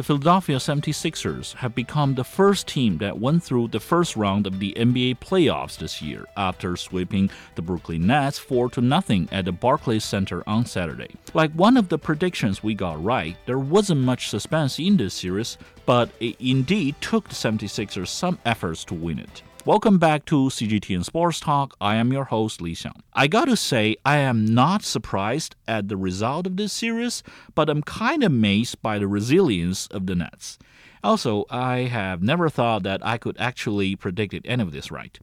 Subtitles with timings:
[0.00, 4.58] the Philadelphia 76ers have become the first team that went through the first round of
[4.58, 9.52] the NBA playoffs this year after sweeping the Brooklyn Nets 4 to nothing at the
[9.52, 11.14] Barclays Center on Saturday.
[11.34, 15.58] Like one of the predictions we got right, there wasn't much suspense in this series,
[15.84, 19.42] but it indeed took the 76ers some efforts to win it.
[19.66, 21.76] Welcome back to CGTN Sports Talk.
[21.82, 22.98] I am your host, Li Xiang.
[23.12, 27.22] I gotta say, I am not surprised at the result of this series,
[27.54, 30.58] but I'm kind of amazed by the resilience of the Nets.
[31.04, 35.18] Also, I have never thought that I could actually predict any of this right.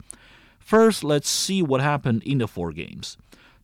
[0.60, 3.18] First, let's see what happened in the four games.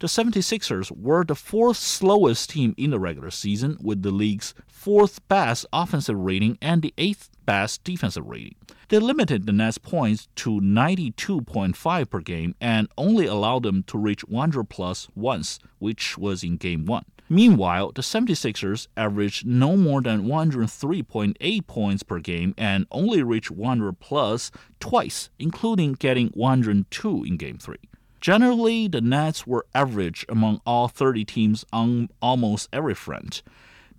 [0.04, 5.26] The 76ers were the fourth slowest team in the regular season, with the league's fourth
[5.30, 8.56] best offensive rating and the eighth best defensive rating.
[8.90, 14.26] They limited the Nets' points to 92.5 per game and only allowed them to reach
[14.26, 17.06] 100 plus once, which was in Game 1.
[17.30, 24.02] Meanwhile, the 76ers averaged no more than 103.8 points per game and only reached 100
[24.02, 27.78] plus twice, including getting 102 in Game 3.
[28.24, 33.44] Generally, the Nets were average among all 30 teams on almost every front.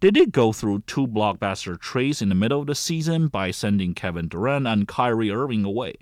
[0.01, 3.93] They did go through two blockbuster trades in the middle of the season by sending
[3.93, 5.97] Kevin Durant and Kyrie Irving away.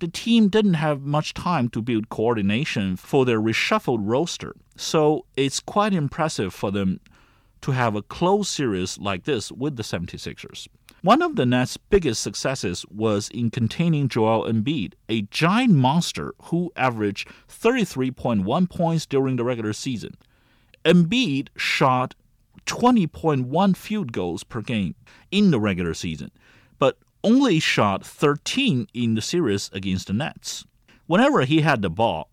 [0.00, 5.58] The team didn't have much time to build coordination for their reshuffled roster, so it's
[5.58, 7.00] quite impressive for them
[7.62, 10.68] to have a close series like this with the 76ers.
[11.02, 16.70] One of the Nets' biggest successes was in containing Joel Embiid, a giant monster who
[16.76, 20.16] averaged 33.1 points during the regular season.
[20.84, 22.14] Embiid shot
[22.66, 24.94] 20.1 field goals per game
[25.32, 26.30] in the regular season,
[26.78, 30.64] but only shot 13 in the series against the Nets.
[31.08, 32.30] Whenever he had the ball,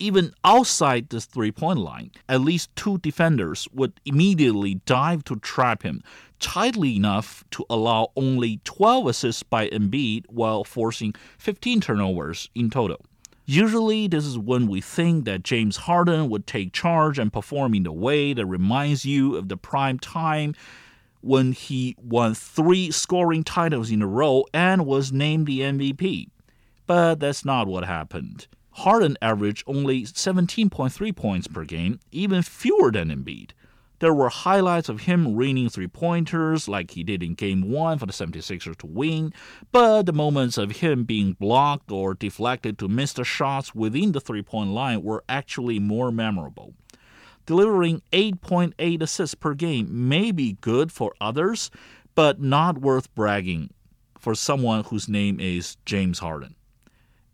[0.00, 5.82] even outside the three point line, at least two defenders would immediately dive to trap
[5.82, 6.02] him
[6.40, 13.04] tightly enough to allow only 12 assists by Embiid while forcing 15 turnovers in total.
[13.46, 17.86] Usually, this is when we think that James Harden would take charge and perform in
[17.86, 20.54] a way that reminds you of the prime time
[21.20, 26.28] when he won three scoring titles in a row and was named the MVP.
[26.86, 28.46] But that's not what happened.
[28.72, 33.50] Harden averaged only 17.3 points per game, even fewer than Embiid.
[34.00, 38.06] There were highlights of him raining three pointers like he did in Game 1 for
[38.06, 39.34] the 76ers to win,
[39.72, 44.20] but the moments of him being blocked or deflected to miss the shots within the
[44.20, 46.72] three point line were actually more memorable.
[47.44, 51.70] Delivering 8.8 assists per game may be good for others,
[52.14, 53.68] but not worth bragging
[54.18, 56.54] for someone whose name is James Harden.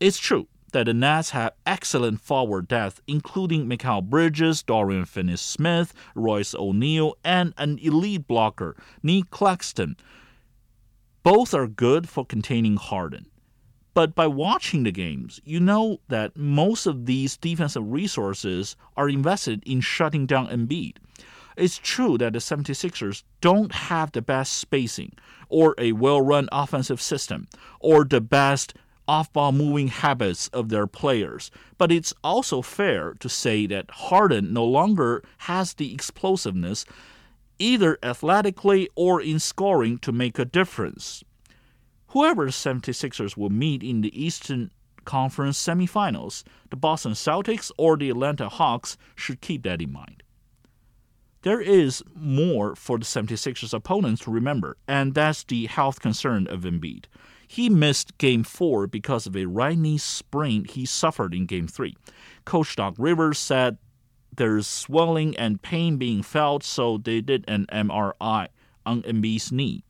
[0.01, 6.55] It's true, that the Nets have excellent forward depth, including Mikal Bridges, Dorian Finney-Smith, Royce
[6.55, 9.97] O'Neale, and an elite blocker, Nick Claxton.
[11.23, 13.25] Both are good for containing Harden.
[13.95, 19.63] But by watching the games, you know that most of these defensive resources are invested
[19.65, 20.99] in shutting down Embiid.
[21.57, 25.15] It's true that the 76ers don't have the best spacing,
[25.49, 27.49] or a well run offensive system,
[27.81, 28.75] or the best
[29.09, 31.51] off ball moving habits of their players.
[31.79, 36.85] But it's also fair to say that Harden no longer has the explosiveness,
[37.59, 41.23] either athletically or in scoring, to make a difference.
[42.09, 44.71] Whoever the 76ers will meet in the Eastern
[45.05, 50.23] Conference semifinals, the Boston Celtics or the Atlanta Hawks, should keep that in mind.
[51.43, 56.63] There is more for the 76ers opponents to remember, and that's the health concern of
[56.63, 57.05] Embiid.
[57.47, 61.97] He missed Game 4 because of a right knee sprain he suffered in Game 3.
[62.45, 63.79] Coach Doc Rivers said
[64.37, 68.49] there's swelling and pain being felt, so they did an MRI
[68.85, 69.83] on Embiid's knee.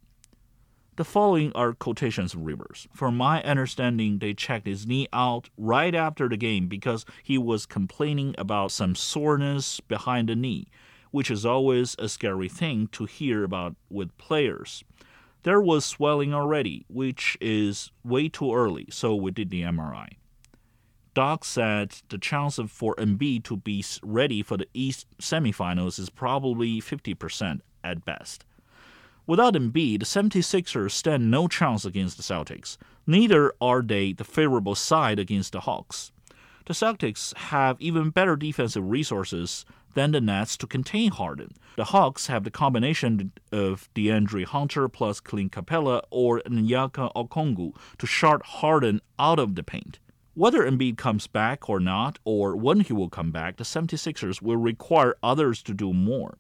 [0.97, 2.89] The following are quotations from Rivers.
[2.95, 7.67] From my understanding, they checked his knee out right after the game because he was
[7.67, 10.69] complaining about some soreness behind the knee,
[11.11, 14.85] which is always a scary thing to hear about with players.
[15.47, 20.09] There was swelling already, which is way too early, so we did the MRI.
[21.15, 26.81] Doc said the chance for Embiid to be ready for the East semifinals is probably
[26.81, 28.45] 50% at best.
[29.25, 32.77] Without Embiid, the 76ers stand no chance against the Celtics.
[33.07, 36.11] Neither are they the favorable side against the Hawks.
[36.67, 39.65] The Celtics have even better defensive resources
[39.95, 41.53] than the Nets to contain Harden.
[41.77, 48.07] The Hawks have the combination of DeAndre Hunter plus Clint Capela or Onyeka Okongwu to
[48.07, 50.01] shut Harden out of the paint.
[50.35, 54.57] Whether Embiid comes back or not, or when he will come back, the 76ers will
[54.57, 56.37] require others to do more.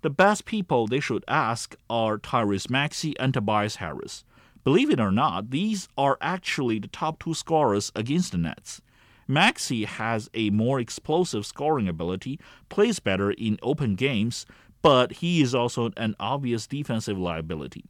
[0.00, 4.24] The best people they should ask are Tyrese Maxey and Tobias Harris.
[4.64, 8.80] Believe it or not, these are actually the top two scorers against the Nets.
[9.28, 12.38] Maxey has a more explosive scoring ability,
[12.68, 14.46] plays better in open games,
[14.82, 17.84] but he is also an obvious defensive liability.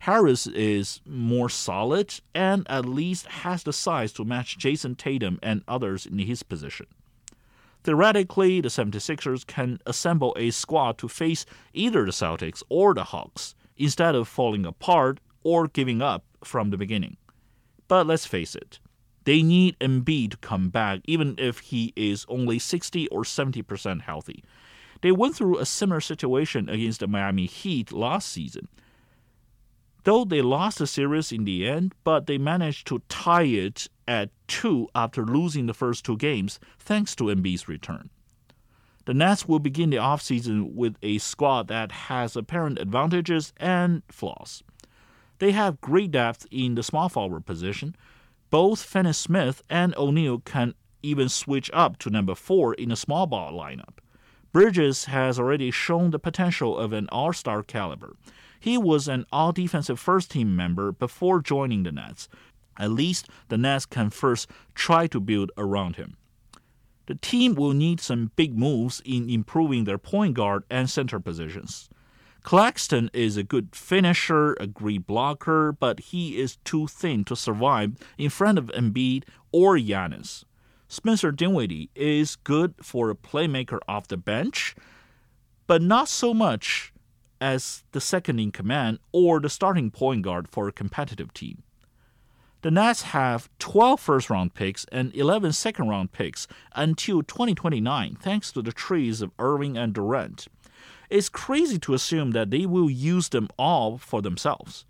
[0.00, 5.62] Harris is more solid and at least has the size to match Jayson Tatum and
[5.66, 6.86] others in his position.
[7.84, 13.54] Theoretically, the 76ers can assemble a squad to face either the Celtics or the Hawks
[13.78, 17.16] instead of falling apart or giving up from the beginning.
[17.88, 18.78] But let's face it,
[19.24, 24.44] they need Embiid to come back even if he is only 60 or 70% healthy.
[25.00, 28.68] They went through a similar situation against the Miami Heat last season
[30.04, 34.30] though they lost the series in the end, but they managed to tie it at
[34.46, 38.10] two after losing the first two games thanks to Embiid's return.
[39.06, 44.62] The Nets will begin the offseason with a squad that has apparent advantages and flaws.
[45.38, 47.96] They have great depth in the small forward position.
[48.54, 53.26] Both Finney Smith and O'Neale can even switch up to number four in a small
[53.26, 53.98] ball lineup.
[54.52, 58.14] Bridges has already shown the potential of an all star caliber.
[58.60, 62.28] He was an all defensive first team member before joining the Nets.
[62.78, 66.16] At least the Nets can first try to build around him.
[67.06, 71.90] The team will need some big moves in improving their point guard and center positions.
[72.44, 77.92] Claxton is a good finisher, a great blocker, but he is too thin to survive
[78.18, 80.44] in front of Embiid or Giannis.
[80.86, 84.76] Spencer Dinwiddie is good for a playmaker off the bench,
[85.66, 86.92] but not so much
[87.40, 91.62] as the second in command or the starting point guard for a competitive team.
[92.60, 98.52] The Nets have 12 first round picks and 11 second round picks until 2029 thanks
[98.52, 100.46] to the trees of Irving and Durant.
[101.14, 104.84] It's crazy to assume that they will use them all for themselves.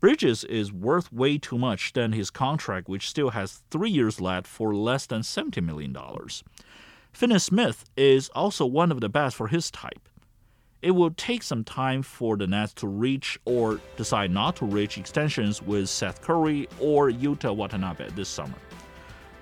[0.00, 4.48] Bridges is worth way too much than his contract, which still has three years left
[4.48, 5.96] for less than $70 million.
[7.12, 10.08] Finney Smith is also one of the best for his type.
[10.82, 14.98] It will take some time for the Nets to reach or decide not to reach
[14.98, 18.58] extensions with Seth Curry or Yuta Watanabe this summer.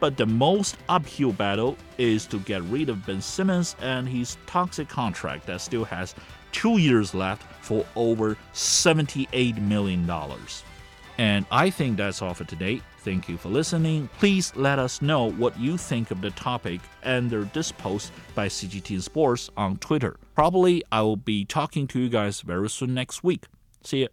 [0.00, 4.88] But the most uphill battle is to get rid of Ben Simmons and his toxic
[4.88, 6.14] contract that still has
[6.52, 10.11] two years left for over $78 million.
[11.19, 12.81] And I think that's all for today.
[13.00, 14.08] Thank you for listening.
[14.19, 19.03] Please let us know what you think of the topic under this post by CGTN
[19.03, 20.17] Sports on Twitter.
[20.35, 23.46] Probably I will be talking to you guys very soon next week.
[23.85, 24.08] See ya.